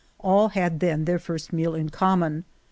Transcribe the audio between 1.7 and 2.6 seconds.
in common.